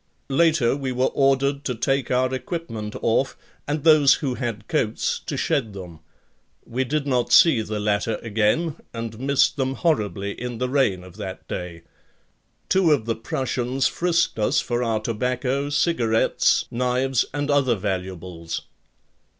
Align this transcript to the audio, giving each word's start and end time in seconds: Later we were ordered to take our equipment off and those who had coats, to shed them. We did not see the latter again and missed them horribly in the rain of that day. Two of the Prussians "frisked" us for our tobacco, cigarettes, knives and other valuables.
Later 0.31 0.75
we 0.75 0.91
were 0.91 1.11
ordered 1.13 1.63
to 1.65 1.75
take 1.75 2.09
our 2.09 2.33
equipment 2.33 2.95
off 3.03 3.37
and 3.67 3.83
those 3.83 4.15
who 4.15 4.33
had 4.33 4.67
coats, 4.67 5.19
to 5.27 5.37
shed 5.37 5.73
them. 5.73 5.99
We 6.65 6.85
did 6.85 7.05
not 7.05 7.31
see 7.31 7.61
the 7.61 7.79
latter 7.79 8.15
again 8.23 8.77
and 8.95 9.19
missed 9.19 9.57
them 9.57 9.75
horribly 9.75 10.31
in 10.31 10.57
the 10.57 10.69
rain 10.69 11.03
of 11.03 11.17
that 11.17 11.47
day. 11.47 11.83
Two 12.67 12.89
of 12.91 13.05
the 13.05 13.15
Prussians 13.15 13.85
"frisked" 13.85 14.39
us 14.39 14.59
for 14.59 14.81
our 14.83 15.01
tobacco, 15.01 15.69
cigarettes, 15.69 16.65
knives 16.71 17.23
and 17.31 17.51
other 17.51 17.75
valuables. 17.75 18.63